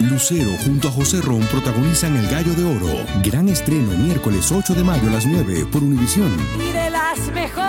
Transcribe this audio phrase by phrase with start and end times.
[0.00, 3.04] Lucero junto a José Ron protagonizan El Gallo de Oro.
[3.22, 6.36] Gran estreno miércoles 8 de mayo a las 9 por Univisión.
[6.58, 7.64] Y de las mejores.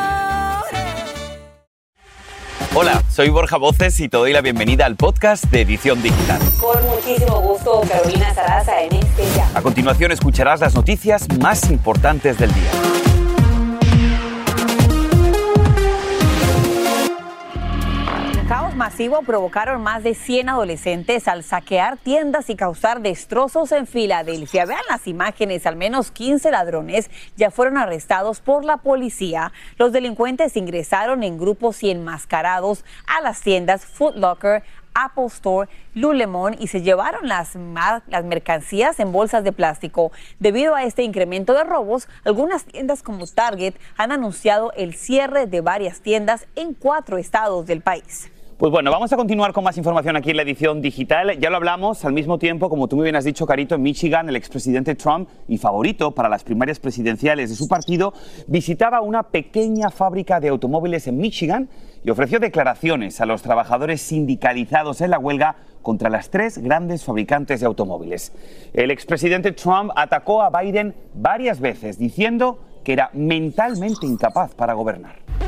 [2.73, 6.41] Hola, soy Borja Voces y te doy la bienvenida al podcast de Edición Digital.
[6.59, 9.48] Con muchísimo gusto, Carolina Sarasa en este ya.
[9.54, 12.71] A continuación escucharás las noticias más importantes del día.
[18.86, 24.68] Masivo provocaron más de 100 adolescentes al saquear tiendas y causar destrozos en Filadelfia.
[24.68, 29.51] Vean las imágenes, al menos 15 ladrones ya fueron arrestados por la policía.
[29.79, 34.61] Los delincuentes ingresaron en grupos y enmascarados a las tiendas Foot Locker,
[34.94, 37.55] Apple Store, Lulemon y se llevaron las,
[38.05, 40.11] las mercancías en bolsas de plástico.
[40.38, 45.61] Debido a este incremento de robos, algunas tiendas como Target han anunciado el cierre de
[45.61, 48.30] varias tiendas en cuatro estados del país.
[48.58, 51.38] Pues bueno, vamos a continuar con más información aquí en la edición digital.
[51.39, 54.30] Ya lo hablamos al mismo tiempo, como tú muy bien has dicho, Carito, en Michigan,
[54.30, 58.13] el expresidente Trump y favorito para las primarias presidenciales de su partido,
[58.47, 61.67] visitaba una pequeña fábrica de automóviles en Michigan
[62.02, 67.59] y ofreció declaraciones a los trabajadores sindicalizados en la huelga contra las tres grandes fabricantes
[67.59, 68.31] de automóviles.
[68.71, 75.44] El expresidente Trump atacó a Biden varias veces, diciendo que era mentalmente incapaz para gobernar.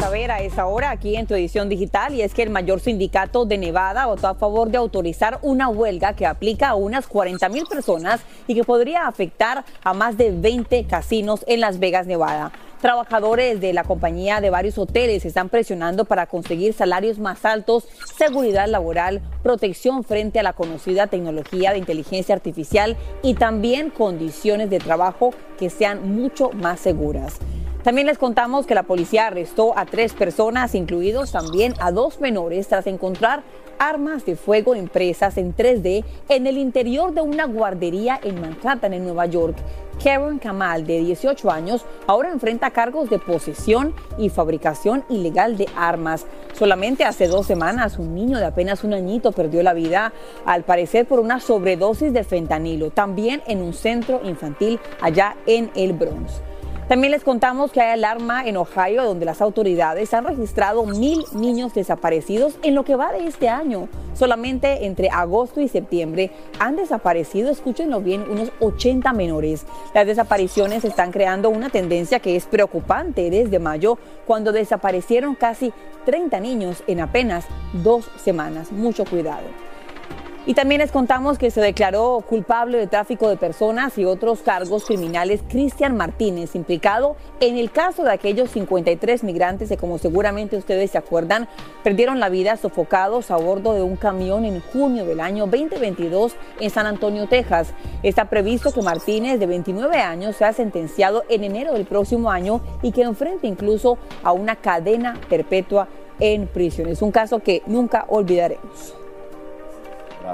[0.00, 3.44] Saber a esa hora aquí en tu edición digital y es que el mayor sindicato
[3.44, 7.66] de Nevada votó a favor de autorizar una huelga que aplica a unas 40 mil
[7.66, 12.50] personas y que podría afectar a más de 20 casinos en Las Vegas, Nevada.
[12.80, 18.68] Trabajadores de la compañía de varios hoteles están presionando para conseguir salarios más altos, seguridad
[18.68, 25.34] laboral, protección frente a la conocida tecnología de inteligencia artificial y también condiciones de trabajo
[25.58, 27.38] que sean mucho más seguras.
[27.82, 32.68] También les contamos que la policía arrestó a tres personas, incluidos también a dos menores,
[32.68, 33.42] tras encontrar
[33.78, 39.04] armas de fuego impresas en 3D en el interior de una guardería en Manhattan, en
[39.04, 39.56] Nueva York.
[40.04, 46.26] Karen Kamal, de 18 años, ahora enfrenta cargos de posesión y fabricación ilegal de armas.
[46.52, 50.12] Solamente hace dos semanas, un niño de apenas un añito perdió la vida,
[50.44, 55.94] al parecer por una sobredosis de fentanilo, también en un centro infantil allá en el
[55.94, 56.42] Bronx.
[56.90, 61.72] También les contamos que hay alarma en Ohio, donde las autoridades han registrado mil niños
[61.72, 63.88] desaparecidos en lo que va de este año.
[64.12, 69.66] Solamente entre agosto y septiembre han desaparecido, escúchenlo bien, unos 80 menores.
[69.94, 73.96] Las desapariciones están creando una tendencia que es preocupante desde mayo,
[74.26, 75.72] cuando desaparecieron casi
[76.06, 78.72] 30 niños en apenas dos semanas.
[78.72, 79.69] Mucho cuidado.
[80.50, 84.84] Y también les contamos que se declaró culpable de tráfico de personas y otros cargos
[84.84, 90.90] criminales Cristian Martínez, implicado en el caso de aquellos 53 migrantes que, como seguramente ustedes
[90.90, 91.46] se acuerdan,
[91.84, 96.70] perdieron la vida sofocados a bordo de un camión en junio del año 2022 en
[96.70, 97.68] San Antonio, Texas.
[98.02, 102.90] Está previsto que Martínez, de 29 años, sea sentenciado en enero del próximo año y
[102.90, 105.86] que enfrente incluso a una cadena perpetua
[106.18, 106.88] en prisión.
[106.88, 108.99] Es un caso que nunca olvidaremos.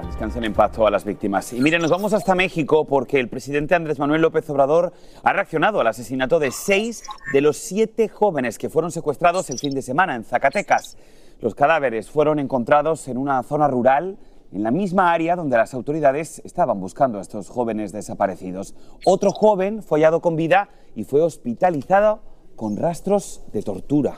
[0.05, 1.53] Descansen en paz todas las víctimas.
[1.53, 4.93] Y miren, nos vamos hasta México porque el presidente Andrés Manuel López Obrador
[5.23, 9.75] ha reaccionado al asesinato de seis de los siete jóvenes que fueron secuestrados el fin
[9.75, 10.99] de semana en Zacatecas.
[11.41, 14.19] Los cadáveres fueron encontrados en una zona rural,
[14.53, 18.75] en la misma área donde las autoridades estaban buscando a estos jóvenes desaparecidos.
[19.05, 22.21] Otro joven fue hallado con vida y fue hospitalizado
[22.55, 24.17] con rastros de tortura.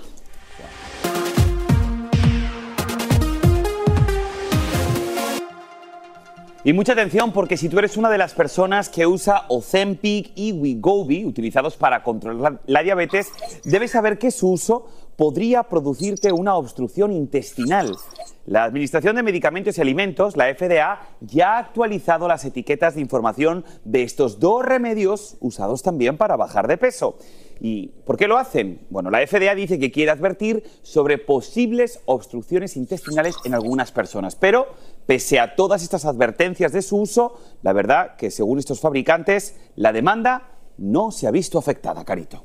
[6.68, 10.52] Y mucha atención porque si tú eres una de las personas que usa Ozempic y
[10.52, 13.32] Wegovy, utilizados para controlar la diabetes,
[13.64, 14.86] debes saber que su uso
[15.16, 17.96] podría producirte una obstrucción intestinal.
[18.44, 23.64] La Administración de Medicamentos y Alimentos, la FDA, ya ha actualizado las etiquetas de información
[23.84, 27.16] de estos dos remedios usados también para bajar de peso.
[27.60, 28.80] ¿Y por qué lo hacen?
[28.88, 34.68] Bueno, la FDA dice que quiere advertir sobre posibles obstrucciones intestinales en algunas personas, pero
[35.06, 39.92] pese a todas estas advertencias de su uso, la verdad que según estos fabricantes, la
[39.92, 42.44] demanda no se ha visto afectada, Carito.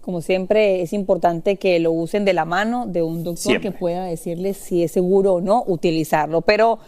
[0.00, 3.70] Como siempre, es importante que lo usen de la mano de un doctor Siempre.
[3.70, 6.40] que pueda decirles si es seguro o no utilizarlo.
[6.40, 6.78] Pero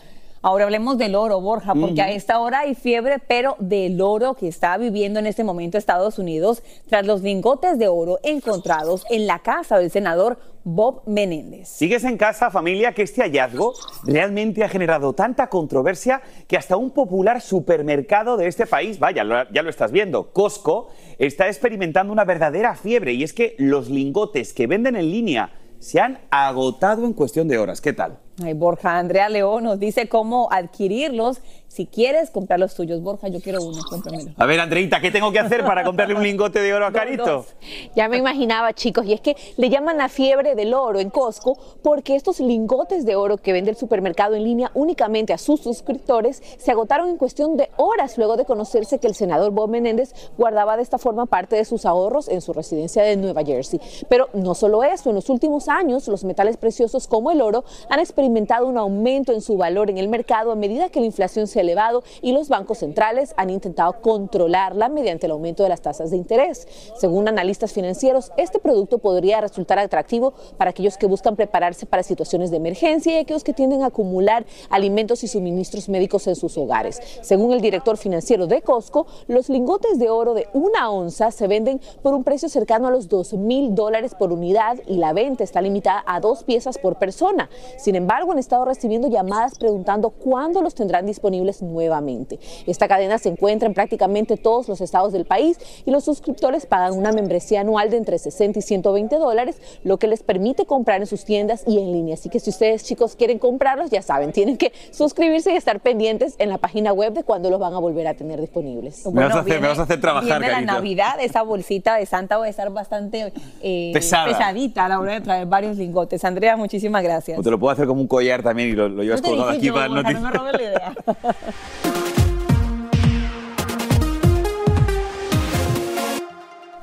[0.43, 4.49] ahora hablemos del oro, Borja, porque a esta hora hay fiebre, pero del oro que
[4.49, 9.41] está viviendo en este momento Estados Unidos tras los lingotes de oro encontrados en la
[9.41, 11.69] casa del senador Bob Menéndez.
[11.69, 13.73] ¿Sigues en casa, familia, que este hallazgo
[14.05, 19.51] realmente ha generado tanta controversia que hasta un popular supermercado de este país, vaya, lo-
[19.53, 20.89] ya lo estás viendo, Costco,
[21.19, 25.99] está experimentando una verdadera fiebre y es que los lingotes que venden en línea se
[25.99, 27.81] han agotado en cuestión de horas.
[27.81, 28.19] ¿Qué tal?
[28.55, 31.41] Borja, Andrea León nos dice cómo adquirirlos.
[31.71, 34.33] Si quieres comprar los tuyos, Borja, yo quiero uno, cómpramelo.
[34.37, 37.47] A ver, Andreita, ¿qué tengo que hacer para comprarle un lingote de oro a Carito?
[37.95, 41.57] Ya me imaginaba, chicos, y es que le llaman la fiebre del oro en Costco
[41.81, 46.43] porque estos lingotes de oro que vende el supermercado en línea únicamente a sus suscriptores
[46.59, 50.77] se agotaron en cuestión de horas luego de conocerse que el senador Bob Menéndez guardaba
[50.77, 53.81] de esta forma parte de sus ahorros en su residencia de Nueva Jersey.
[54.09, 58.01] Pero no solo eso, en los últimos años los metales preciosos como el oro han
[58.01, 61.60] experimentado un aumento en su valor en el mercado a medida que la inflación se
[61.61, 66.17] elevado y los bancos centrales han intentado controlarla mediante el aumento de las tasas de
[66.17, 66.67] interés.
[66.97, 72.51] Según analistas financieros, este producto podría resultar atractivo para aquellos que buscan prepararse para situaciones
[72.51, 77.01] de emergencia y aquellos que tienden a acumular alimentos y suministros médicos en sus hogares.
[77.23, 81.81] Según el director financiero de Costco, los lingotes de oro de una onza se venden
[82.03, 85.61] por un precio cercano a los 2 mil dólares por unidad y la venta está
[85.61, 87.51] limitada a dos piezas por persona.
[87.79, 92.39] Sin embargo, han estado recibiendo llamadas preguntando cuándo los tendrán disponibles nuevamente.
[92.67, 96.97] Esta cadena se encuentra en prácticamente todos los estados del país y los suscriptores pagan
[96.97, 101.07] una membresía anual de entre 60 y 120 dólares, lo que les permite comprar en
[101.07, 102.15] sus tiendas y en línea.
[102.15, 106.35] Así que si ustedes chicos quieren comprarlos, ya saben, tienen que suscribirse y estar pendientes
[106.39, 109.05] en la página web de cuándo los van a volver a tener disponibles.
[109.07, 112.07] me, vas a hacer, me, vas a hacer, trabajar, viene la Navidad, esa bolsita de
[112.07, 113.33] Santa va a estar bastante
[113.63, 116.25] eh, pesadita a la hora de traer varios lingotes.
[116.25, 117.39] Andrea, muchísimas gracias.
[117.39, 119.71] O te lo puedo hacer como un collar también y lo, lo llevas colgado aquí
[119.71, 120.95] para no me la idea.
[121.43, 122.05] Yeah.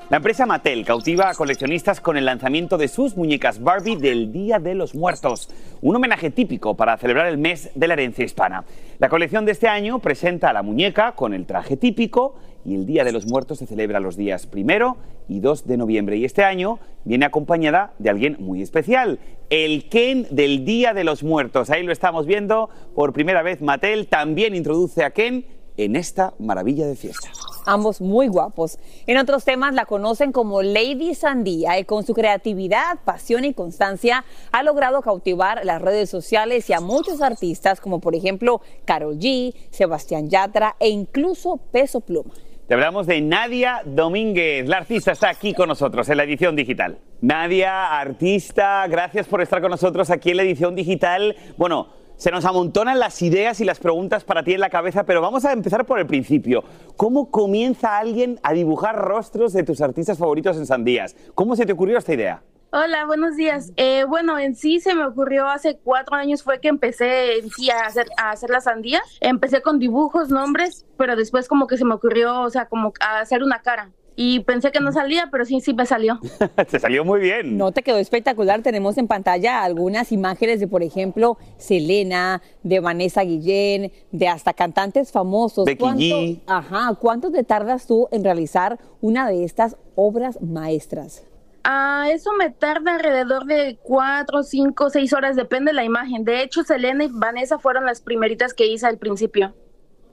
[0.09, 4.57] La empresa Mattel cautiva a coleccionistas con el lanzamiento de sus muñecas Barbie del Día
[4.57, 5.49] de los Muertos,
[5.81, 8.63] un homenaje típico para celebrar el mes de la herencia hispana.
[8.99, 12.85] La colección de este año presenta a la muñeca con el traje típico y el
[12.85, 14.95] Día de los Muertos se celebra los días primero
[15.27, 16.15] y 2 de noviembre.
[16.15, 19.19] Y este año viene acompañada de alguien muy especial,
[19.49, 21.69] el Ken del Día de los Muertos.
[21.69, 23.61] Ahí lo estamos viendo por primera vez.
[23.61, 25.45] Mattel también introduce a Ken
[25.77, 27.29] en esta maravilla de fiesta.
[27.65, 28.79] Ambos muy guapos.
[29.07, 34.25] En otros temas la conocen como Lady Sandía y con su creatividad, pasión y constancia
[34.51, 39.53] ha logrado cautivar las redes sociales y a muchos artistas como por ejemplo Carol G,
[39.69, 42.33] Sebastián Yatra e incluso Peso Pluma.
[42.67, 44.67] Te hablamos de Nadia Domínguez.
[44.67, 46.97] La artista está aquí con nosotros en la edición digital.
[47.21, 51.37] Nadia, artista, gracias por estar con nosotros aquí en la edición digital.
[51.55, 55.21] Bueno, se nos amontonan las ideas y las preguntas para ti en la cabeza, pero
[55.21, 56.63] vamos a empezar por el principio.
[56.95, 61.15] ¿Cómo comienza alguien a dibujar rostros de tus artistas favoritos en Sandías?
[61.35, 62.41] ¿Cómo se te ocurrió esta idea?
[62.71, 63.71] Hola, buenos días.
[63.77, 67.69] Eh, bueno, en sí se me ocurrió hace cuatro años fue que empecé en sí
[67.69, 69.01] a hacer, a hacer la sandía.
[69.21, 73.19] Empecé con dibujos, nombres, pero después como que se me ocurrió, o sea, como a
[73.19, 73.91] hacer una cara.
[74.19, 76.19] Y pensé que no salía, pero sí, sí me salió.
[76.71, 77.55] Te salió muy bien.
[77.55, 78.63] No te quedó espectacular.
[78.63, 85.11] Tenemos en pantalla algunas imágenes de, por ejemplo, Selena, de Vanessa Guillén, de hasta cantantes
[85.11, 85.65] famosos.
[85.65, 86.95] Becky Ajá.
[86.99, 91.23] ¿Cuánto te tardas tú en realizar una de estas obras maestras?
[91.63, 96.23] Ah, eso me tarda alrededor de cuatro, cinco, seis horas, depende de la imagen.
[96.23, 99.53] De hecho, Selena y Vanessa fueron las primeritas que hice al principio.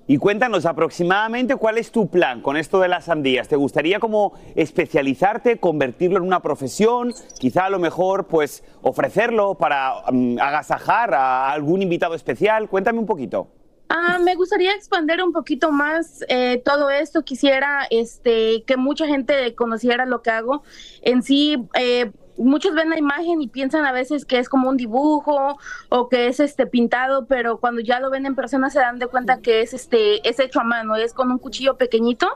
[0.06, 3.48] Y cuéntanos aproximadamente cuál es tu plan con esto de las sandías.
[3.48, 7.14] ¿Te gustaría como especializarte, convertirlo en una profesión?
[7.38, 12.68] Quizá a lo mejor pues ofrecerlo para mm, agasajar a algún invitado especial.
[12.68, 13.48] Cuéntame un poquito.
[13.88, 17.22] Ah, me gustaría expandir un poquito más eh, todo esto.
[17.22, 20.64] Quisiera este, que mucha gente conociera lo que hago.
[21.00, 24.76] En sí, eh, muchos ven la imagen y piensan a veces que es como un
[24.76, 28.98] dibujo o que es este pintado, pero cuando ya lo ven en persona se dan
[28.98, 32.28] de cuenta que es este es hecho a mano, es con un cuchillo pequeñito.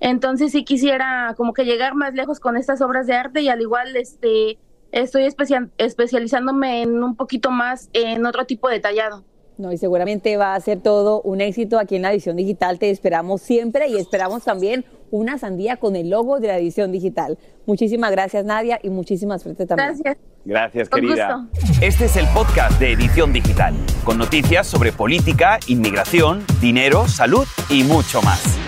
[0.00, 3.60] Entonces sí quisiera como que llegar más lejos con estas obras de arte y al
[3.60, 4.58] igual este
[4.92, 5.24] estoy
[5.78, 9.24] especializándome en un poquito más en otro tipo de tallado.
[9.56, 12.78] No, y seguramente va a ser todo un éxito aquí en la edición digital.
[12.78, 17.38] Te esperamos siempre y esperamos también una sandía con el logo de la edición digital.
[17.66, 19.90] Muchísimas gracias, Nadia, y muchísimas suerte también.
[19.90, 20.16] Gracias.
[20.44, 21.48] Gracias, querida.
[21.80, 27.84] Este es el podcast de Edición Digital, con noticias sobre política, inmigración, dinero, salud y
[27.84, 28.58] mucho más.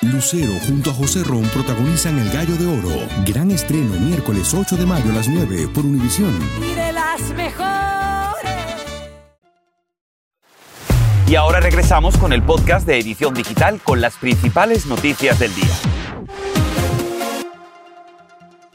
[0.00, 3.06] Lucero junto a José Ron protagonizan El Gallo de Oro.
[3.26, 6.32] Gran estreno miércoles 8 de mayo a las 9 por Univisión.
[6.62, 8.03] Y de las mejores.
[11.34, 15.74] Y ahora regresamos con el podcast de Edición Digital con las principales noticias del día.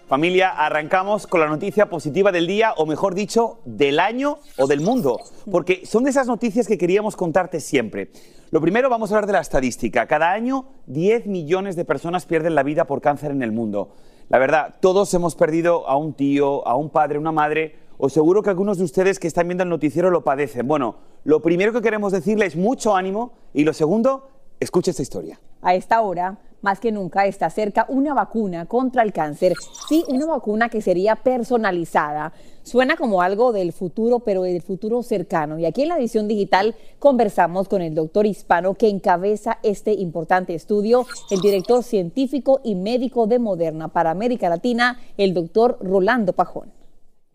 [0.10, 4.82] Familia, arrancamos con la noticia positiva del día, o mejor dicho, del año o del
[4.82, 8.12] mundo, porque son de esas noticias que queríamos contarte siempre.
[8.51, 10.06] Lo primero, vamos a hablar de la estadística.
[10.08, 13.96] Cada año, 10 millones de personas pierden la vida por cáncer en el mundo.
[14.28, 18.41] La verdad, todos hemos perdido a un tío, a un padre, una madre, o seguro
[18.41, 20.68] que algunos de ustedes que están viendo el noticiero lo padecen.
[20.68, 24.29] Bueno, lo primero que queremos decirles es mucho ánimo, y lo segundo,
[24.60, 25.39] escuche esta historia.
[25.62, 29.53] A esta hora, más que nunca está cerca una vacuna contra el cáncer.
[29.89, 32.32] Sí, una vacuna que sería personalizada.
[32.63, 35.60] Suena como algo del futuro, pero del futuro cercano.
[35.60, 40.56] Y aquí en la edición digital conversamos con el doctor hispano que encabeza este importante
[40.56, 46.78] estudio, el director científico y médico de Moderna para América Latina, el doctor Rolando Pajón.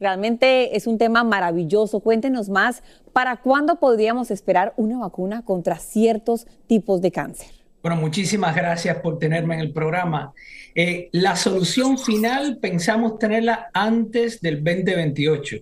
[0.05, 2.01] Realmente es un tema maravilloso.
[2.01, 2.83] Cuéntenos más,
[3.15, 7.47] ¿para cuándo podríamos esperar una vacuna contra ciertos tipos de cáncer?
[7.83, 10.35] Bueno, muchísimas gracias por tenerme en el programa.
[10.75, 15.57] Eh, la solución final pensamos tenerla antes del 2028.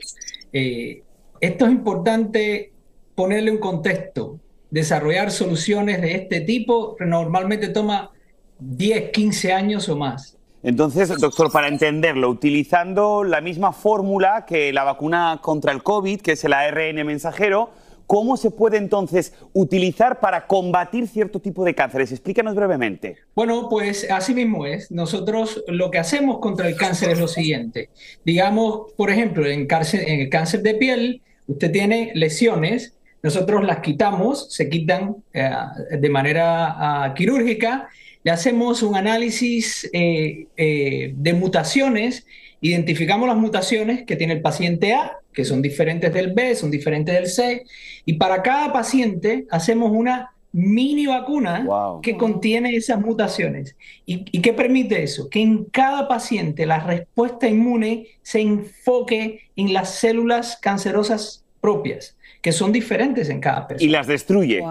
[0.52, 1.04] Eh,
[1.40, 2.72] esto es importante
[3.14, 4.40] ponerle un contexto.
[4.72, 8.10] Desarrollar soluciones de este tipo normalmente toma
[8.58, 10.36] 10, 15 años o más.
[10.62, 16.32] Entonces, doctor, para entenderlo, utilizando la misma fórmula que la vacuna contra el COVID, que
[16.32, 17.70] es el ARN mensajero,
[18.12, 22.12] ¿Cómo se puede entonces utilizar para combatir cierto tipo de cánceres?
[22.12, 23.16] Explícanos brevemente.
[23.34, 24.90] Bueno, pues así mismo es.
[24.90, 27.88] Nosotros lo que hacemos contra el cáncer es lo siguiente.
[28.22, 34.68] Digamos, por ejemplo, en, el cáncer de piel, usted tiene lesiones, nosotros las quitamos, se
[34.68, 35.50] quitan eh,
[35.98, 37.88] de manera ah, quirúrgica,
[38.24, 42.26] le hacemos un análisis eh, eh, de mutaciones
[42.62, 47.14] identificamos las mutaciones que tiene el paciente A, que son diferentes del B, son diferentes
[47.14, 47.64] del C,
[48.06, 51.66] y para cada paciente hacemos una mini vacuna
[52.02, 53.74] que contiene esas mutaciones.
[54.06, 55.28] ¿Y, ¿Y, qué permite eso?
[55.28, 62.52] Que en cada paciente la respuesta inmune se enfoque en las células cancerosas propias, que
[62.52, 63.88] son diferentes en cada persona.
[63.88, 64.62] Y las destruye.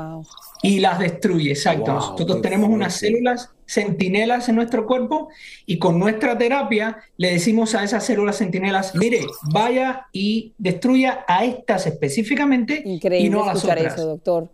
[0.62, 1.94] Y las destruye, exacto.
[1.94, 5.30] Nosotros tenemos unas células centinelas en nuestro cuerpo
[5.66, 9.22] y con nuestra terapia le decimos a esas células centinelas, mire,
[9.54, 13.94] vaya y destruya a estas específicamente y no a las otras.
[13.94, 14.50] Eso, doctor.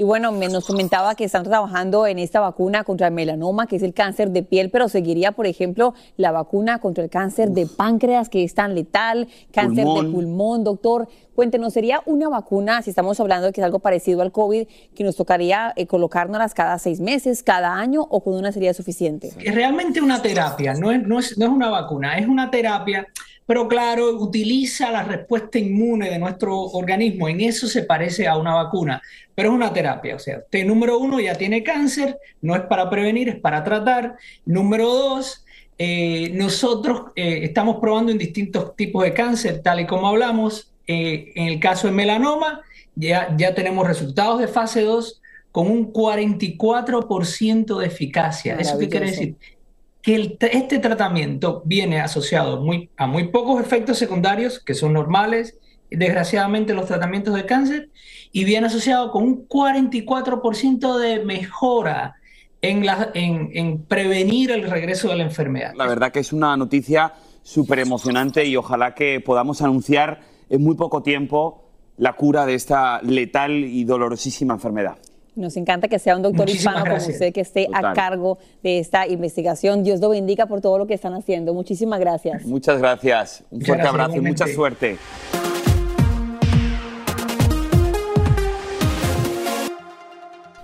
[0.00, 3.76] Y bueno, me nos comentaba que están trabajando en esta vacuna contra el melanoma, que
[3.76, 7.66] es el cáncer de piel, pero seguiría, por ejemplo, la vacuna contra el cáncer de
[7.66, 11.08] páncreas, que es tan letal, cáncer de pulmón, doctor.
[11.34, 15.04] Cuéntenos, ¿sería una vacuna, si estamos hablando de que es algo parecido al COVID, que
[15.04, 19.32] nos tocaría eh, colocárnoslas cada seis meses, cada año, o con una sería suficiente?
[19.38, 23.06] Es realmente una terapia, no es, no es, no es una vacuna, es una terapia
[23.50, 27.28] pero claro, utiliza la respuesta inmune de nuestro organismo.
[27.28, 29.02] En eso se parece a una vacuna,
[29.34, 30.14] pero es una terapia.
[30.14, 34.14] O sea, usted número uno ya tiene cáncer, no es para prevenir, es para tratar.
[34.44, 35.44] Número dos,
[35.78, 40.69] eh, nosotros eh, estamos probando en distintos tipos de cáncer, tal y como hablamos.
[40.86, 42.62] Eh, en el caso de melanoma,
[42.94, 45.20] ya, ya tenemos resultados de fase 2
[45.52, 48.56] con un 44% de eficacia.
[48.56, 49.36] ¿Eso qué quiere decir?
[50.02, 55.58] que este tratamiento viene asociado muy, a muy pocos efectos secundarios que son normales,
[55.90, 57.90] desgraciadamente, los tratamientos de cáncer,
[58.32, 62.16] y viene asociado con un 44% de mejora
[62.62, 65.72] en, la, en, en, prevenir el regreso de la enfermedad.
[65.76, 70.74] La verdad que es una noticia súper emocionante y ojalá que podamos anunciar en muy
[70.74, 71.62] poco tiempo
[71.96, 74.98] la cura de esta letal y dolorosísima enfermedad.
[75.36, 79.06] Nos encanta que sea un doctor hispano como usted que esté a cargo de esta
[79.06, 79.84] investigación.
[79.84, 81.54] Dios lo bendiga por todo lo que están haciendo.
[81.54, 82.44] Muchísimas gracias.
[82.44, 83.44] Muchas gracias.
[83.50, 84.98] Un fuerte abrazo y mucha suerte.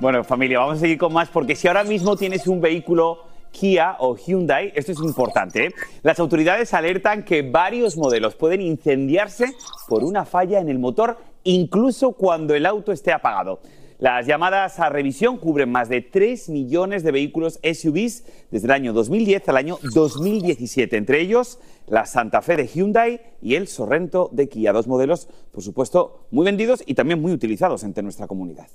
[0.00, 3.96] Bueno, familia, vamos a seguir con más porque si ahora mismo tienes un vehículo Kia
[4.00, 5.74] o Hyundai, esto es importante, ¿eh?
[6.02, 9.46] las autoridades alertan que varios modelos pueden incendiarse
[9.88, 13.60] por una falla en el motor, incluso cuando el auto esté apagado.
[13.98, 18.92] Las llamadas a revisión cubren más de 3 millones de vehículos SUVs desde el año
[18.92, 24.50] 2010 al año 2017, entre ellos la Santa Fe de Hyundai y el Sorrento de
[24.50, 28.66] Kia, dos modelos, por supuesto, muy vendidos y también muy utilizados entre nuestra comunidad.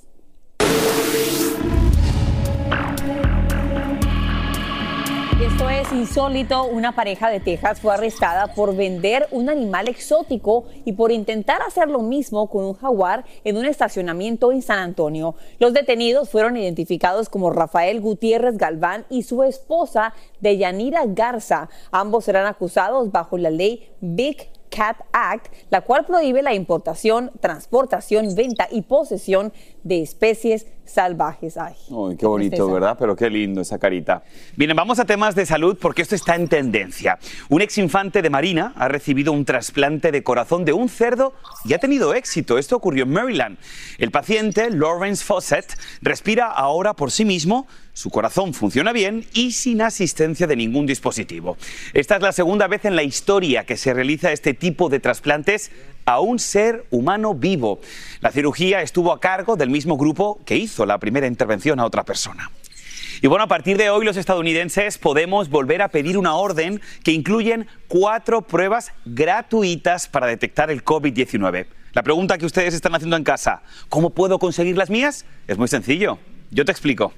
[5.51, 6.63] Esto es insólito.
[6.63, 11.89] Una pareja de Texas fue arrestada por vender un animal exótico y por intentar hacer
[11.89, 15.35] lo mismo con un jaguar en un estacionamiento en San Antonio.
[15.59, 21.69] Los detenidos fueron identificados como Rafael Gutiérrez Galván y su esposa Deyanira Garza.
[21.91, 28.33] Ambos serán acusados bajo la ley Big Cat Act, la cual prohíbe la importación, transportación,
[28.35, 29.51] venta y posesión
[29.83, 31.57] de especies salvajes.
[31.57, 31.75] Ay,
[32.17, 32.95] qué bonito, ¿verdad?
[32.99, 34.23] Pero qué lindo esa carita.
[34.55, 37.17] Bien, vamos a temas de salud porque esto está en tendencia.
[37.49, 41.33] Un ex infante de Marina ha recibido un trasplante de corazón de un cerdo
[41.65, 42.57] y ha tenido éxito.
[42.57, 43.57] Esto ocurrió en Maryland.
[43.97, 49.81] El paciente, Lawrence Fawcett, respira ahora por sí mismo su corazón funciona bien y sin
[49.81, 51.57] asistencia de ningún dispositivo.
[51.93, 55.71] Esta es la segunda vez en la historia que se realiza este tipo de trasplantes
[56.05, 57.79] a un ser humano vivo.
[58.21, 62.03] La cirugía estuvo a cargo del mismo grupo que hizo la primera intervención a otra
[62.03, 62.51] persona.
[63.23, 67.11] Y bueno, a partir de hoy los estadounidenses podemos volver a pedir una orden que
[67.11, 71.67] incluyen cuatro pruebas gratuitas para detectar el COVID-19.
[71.93, 75.25] La pregunta que ustedes están haciendo en casa, ¿cómo puedo conseguir las mías?
[75.47, 76.17] Es muy sencillo.
[76.49, 77.13] Yo te explico.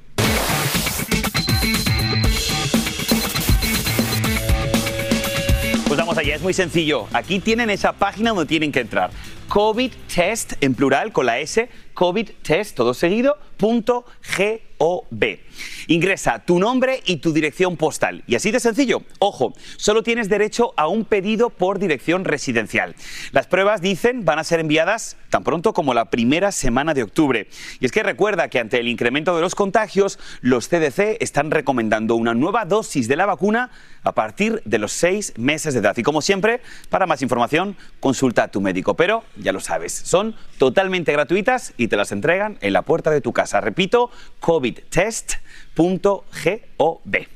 [6.14, 7.08] Vamos allá, es muy sencillo.
[7.12, 9.10] Aquí tienen esa página donde tienen que entrar.
[9.48, 15.40] COVID Test en plural con la S, COVID Test todo seguido, punto G-O-B.
[15.88, 18.24] Ingresa tu nombre y tu dirección postal.
[18.28, 19.04] Y así de sencillo.
[19.20, 22.96] Ojo, solo tienes derecho a un pedido por dirección residencial.
[23.32, 27.48] Las pruebas, dicen, van a ser enviadas tan pronto como la primera semana de octubre.
[27.80, 32.16] Y es que recuerda que ante el incremento de los contagios, los CDC están recomendando
[32.16, 33.72] una nueva dosis de la vacuna
[34.04, 35.98] a partir de los seis meses de edad.
[35.98, 38.96] Y como siempre, para más información, consulta a tu médico.
[38.96, 43.22] Pero ya lo sabes, son totalmente gratuitas y te las entregan en la puerta de
[43.22, 43.62] tu casa.
[43.62, 44.10] Repito,
[44.40, 47.34] covidtest.gov.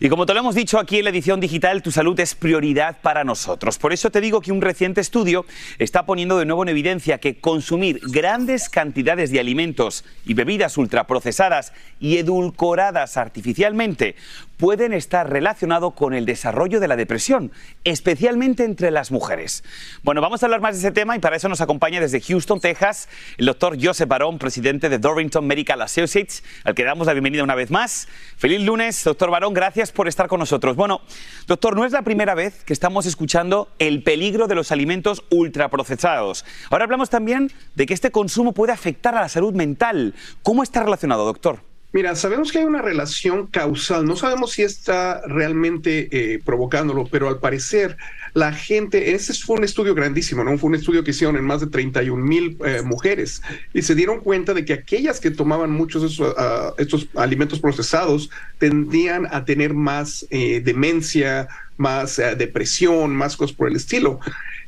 [0.00, 3.00] Y como te lo hemos dicho aquí en la edición digital, tu salud es prioridad
[3.00, 3.78] para nosotros.
[3.78, 5.46] Por eso te digo que un reciente estudio
[5.78, 11.72] está poniendo de nuevo en evidencia que consumir grandes cantidades de alimentos y bebidas ultraprocesadas
[12.00, 14.16] y edulcoradas artificialmente
[14.56, 17.52] pueden estar relacionados con el desarrollo de la depresión,
[17.84, 19.64] especialmente entre las mujeres.
[20.02, 22.60] Bueno, vamos a hablar más de ese tema y para eso nos acompaña desde Houston,
[22.60, 23.08] Texas,
[23.38, 27.54] el doctor Joseph Barón, presidente de Dorrington Medical Associates, al que damos la bienvenida una
[27.54, 28.08] vez más.
[28.36, 30.76] Feliz lunes, doctor Barón, gracias por estar con nosotros.
[30.76, 31.00] Bueno,
[31.46, 36.44] doctor, no es la primera vez que estamos escuchando el peligro de los alimentos ultraprocesados.
[36.70, 40.14] Ahora hablamos también de que este consumo puede afectar a la salud mental.
[40.42, 41.73] ¿Cómo está relacionado, doctor?
[41.94, 47.28] Mira, sabemos que hay una relación causal, no sabemos si está realmente eh, provocándolo, pero
[47.28, 47.96] al parecer
[48.32, 50.58] la gente, ese fue un estudio grandísimo, ¿no?
[50.58, 53.42] Fue un estudio que hicieron en más de 31 mil eh, mujeres
[53.72, 57.60] y se dieron cuenta de que aquellas que tomaban muchos de esos, ah, estos alimentos
[57.60, 64.18] procesados tendían a tener más eh, demencia, más depresión, más cosas por el estilo.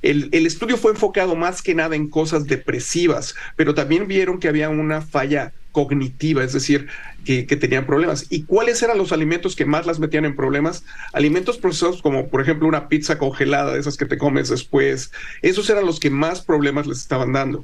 [0.01, 4.47] El, el, estudio fue enfocado más que nada en cosas depresivas, pero también vieron que
[4.47, 6.87] había una falla cognitiva, es decir,
[7.27, 8.27] que, tenían problemas.
[8.31, 10.85] ¿Y cuáles eran los alimentos que más las metían en problemas?
[11.13, 15.13] Alimentos procesados como por ejemplo una pizza congelada, de esas que te comes después.
[15.43, 17.63] Esos eran los que más problemas les estaban dando.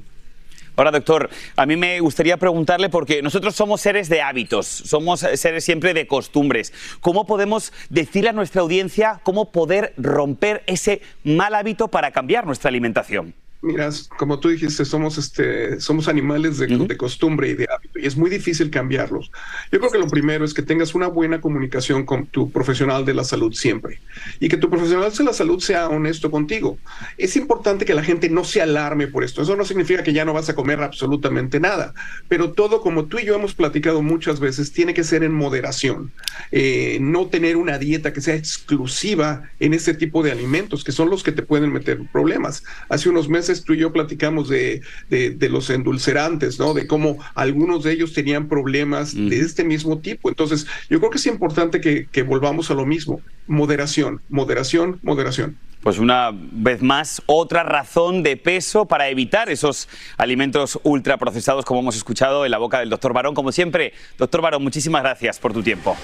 [0.76, 5.64] Ahora, doctor, a mí me gustaría preguntarle, porque nosotros somos seres de hábitos, somos seres
[5.64, 6.74] siempre de costumbres.
[7.00, 12.68] ¿Cómo podemos decirle a nuestra audiencia cómo poder romper ese mal hábito para cambiar nuestra
[12.68, 13.34] alimentación?
[13.64, 18.06] Mira, como tú dijiste, somos, este, somos animales de, de, costumbre y de hábito, y
[18.06, 19.30] es muy difícil cambiarlos.
[19.70, 23.14] Yo creo que lo primero es que tengas una buena comunicación con tu profesional de
[23.14, 24.00] la salud siempre,
[24.40, 26.76] y que tu profesional de la salud sea honesto contigo.
[27.16, 29.42] Es importante que la gente no se alarme por esto.
[29.42, 31.94] Eso no significa que ya no vas a comer absolutamente nada,
[32.26, 36.10] pero todo, como tú y yo hemos platicado muchas veces, tiene que ser en moderación.
[36.50, 41.10] Eh, no tener una dieta que sea exclusiva en este tipo de alimentos, que son
[41.10, 42.64] los que te pueden meter problemas.
[42.88, 46.74] Hace unos meses tú y yo platicamos de, de, los endulcerantes, ¿no?
[46.74, 50.28] De cómo algunos de ellos tenían problemas de este mismo tipo.
[50.28, 53.20] Entonces, yo creo que es importante que, que volvamos a lo mismo.
[53.46, 60.78] Moderación, moderación, moderación pues una vez más otra razón de peso para evitar esos alimentos
[60.84, 63.34] ultraprocesados como hemos escuchado en la boca del doctor Barón.
[63.34, 65.96] Como siempre, doctor Barón, muchísimas gracias por tu tiempo.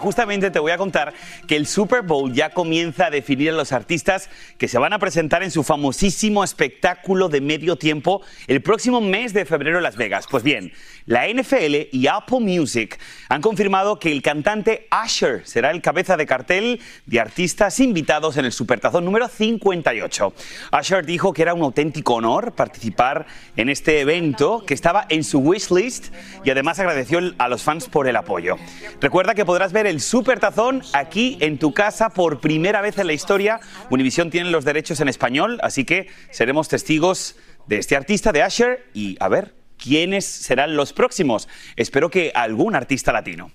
[0.00, 1.14] Justamente te voy a contar
[1.46, 4.98] que el Super Bowl ya comienza a definir a los artistas que se van a
[4.98, 9.96] presentar en su famosísimo espectáculo de medio tiempo el próximo mes de febrero en Las
[9.96, 10.26] Vegas.
[10.28, 10.72] Pues bien,
[11.06, 16.26] la NFL y Apple Music han confirmado que el cantante Usher será el cabeza de
[16.26, 20.32] cartel de artistas invitados en el Supertazón número 58.
[20.80, 25.40] Usher dijo que era un auténtico honor participar en este evento que estaba en su
[25.40, 28.56] wishlist y además agradeció a los fans por el apoyo.
[29.00, 33.12] Recuerda que podrás ver el Supertazón aquí en tu casa por primera vez en la
[33.12, 33.60] historia.
[33.90, 37.34] Univision tiene los derechos en español, así que seremos testigos
[37.66, 41.48] de este artista de Usher y a ver quiénes serán los próximos.
[41.74, 43.50] Espero que algún artista latino.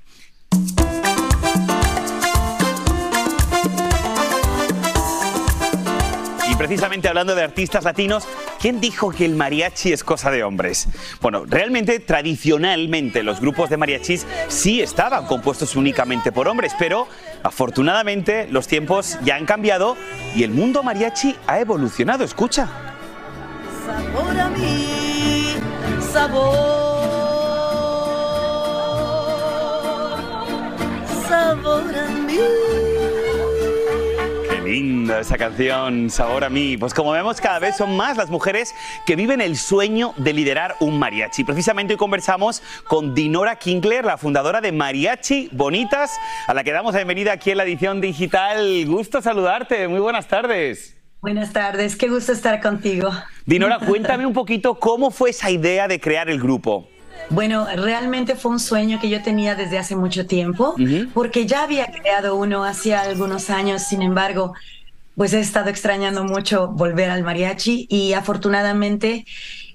[6.57, 8.25] Precisamente hablando de artistas latinos,
[8.61, 10.87] ¿quién dijo que el mariachi es cosa de hombres?
[11.19, 17.07] Bueno, realmente, tradicionalmente, los grupos de mariachis sí estaban compuestos únicamente por hombres, pero
[17.43, 19.97] afortunadamente los tiempos ya han cambiado
[20.33, 22.23] y el mundo mariachi ha evolucionado.
[22.23, 22.69] Escucha.
[23.85, 25.55] Sabor a mí,
[26.11, 26.85] sabor.
[31.27, 32.64] Sabor a mí.
[34.75, 36.75] Qué linda esa canción, Sabor a mí.
[36.75, 40.75] Pues como vemos, cada vez son más las mujeres que viven el sueño de liderar
[40.81, 41.45] un mariachi.
[41.45, 46.93] Precisamente hoy conversamos con Dinora Kinkler, la fundadora de Mariachi Bonitas, a la que damos
[46.93, 48.85] la bienvenida aquí en la edición digital.
[48.85, 50.97] Gusto saludarte, muy buenas tardes.
[51.21, 53.11] Buenas tardes, qué gusto estar contigo.
[53.45, 56.89] Dinora, cuéntame un poquito cómo fue esa idea de crear el grupo.
[57.29, 60.75] Bueno, realmente fue un sueño que yo tenía desde hace mucho tiempo,
[61.13, 64.53] porque ya había creado uno hacía algunos años, sin embargo,
[65.15, 69.25] pues he estado extrañando mucho volver al mariachi y afortunadamente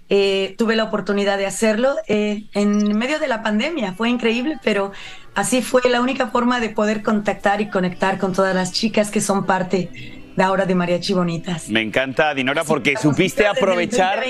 [0.09, 3.93] eh, tuve la oportunidad de hacerlo eh, en medio de la pandemia.
[3.95, 4.93] Fue increíble, pero
[5.35, 9.21] así fue la única forma de poder contactar y conectar con todas las chicas que
[9.21, 11.69] son parte la hora de Mariachi Bonitas.
[11.69, 14.25] Me encanta, Dinora, porque supiste aprovechar.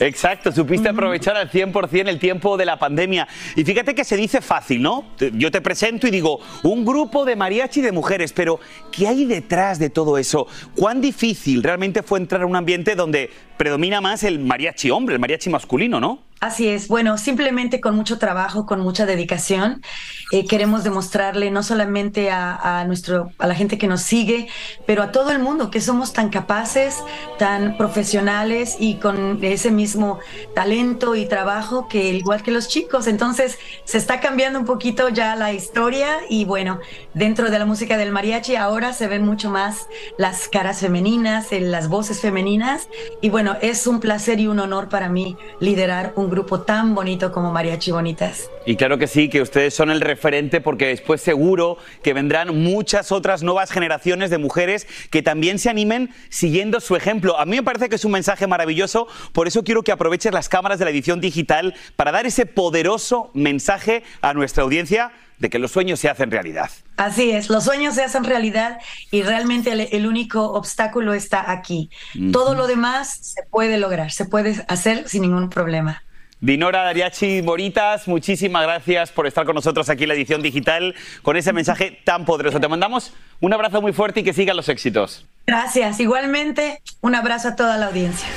[0.00, 3.26] Exacto, supiste aprovechar al 100% el tiempo de la pandemia.
[3.56, 5.06] Y fíjate que se dice fácil, ¿no?
[5.34, 8.60] Yo te presento y digo, un grupo de mariachi de mujeres, pero
[8.92, 10.46] ¿qué hay detrás de todo eso?
[10.76, 15.20] ¿Cuán difícil realmente fue entrar a un ambiente donde predomina más el mariachi hombre, el
[15.20, 16.27] mariachi masculino, ¿no?
[16.40, 19.82] Así es, bueno, simplemente con mucho trabajo, con mucha dedicación,
[20.30, 24.46] eh, queremos demostrarle no solamente a, nuestro, a la gente que nos sigue,
[24.86, 27.02] pero a todo el mundo que somos tan capaces,
[27.38, 30.20] tan profesionales y con ese mismo
[30.54, 33.08] talento y trabajo que igual que los chicos.
[33.08, 36.78] Entonces se está cambiando un poquito ya la historia y bueno,
[37.14, 41.88] dentro de la música del mariachi ahora se ven mucho más las caras femeninas, las
[41.88, 42.88] voces femeninas
[43.20, 47.32] y bueno, es un placer y un honor para mí liderar un grupo tan bonito
[47.32, 48.50] como Mariachi Bonitas.
[48.66, 53.12] Y claro que sí, que ustedes son el referente porque después seguro que vendrán muchas
[53.12, 57.38] otras nuevas generaciones de mujeres que también se animen siguiendo su ejemplo.
[57.38, 60.48] A mí me parece que es un mensaje maravilloso, por eso quiero que aproveches las
[60.48, 65.58] cámaras de la edición digital para dar ese poderoso mensaje a nuestra audiencia de que
[65.58, 66.70] los sueños se hacen realidad.
[66.96, 68.78] Así es, los sueños se hacen realidad
[69.10, 71.90] y realmente el, único obstáculo está aquí.
[72.32, 76.02] Todo lo demás se puede lograr, se puede hacer sin ningún problema.
[76.40, 81.36] Dinora Dariachi Moritas, muchísimas gracias por estar con nosotros aquí en la edición digital con
[81.36, 82.60] ese mensaje tan poderoso.
[82.60, 85.26] Te mandamos un abrazo muy fuerte y que sigan los éxitos.
[85.48, 88.28] Gracias, igualmente un abrazo a toda la audiencia.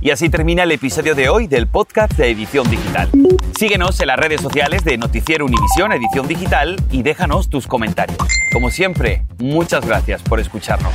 [0.00, 3.10] Y así termina el episodio de hoy del podcast de Edición Digital.
[3.58, 8.18] Síguenos en las redes sociales de Noticiero Univisión Edición Digital y déjanos tus comentarios.
[8.52, 10.94] Como siempre, muchas gracias por escucharnos.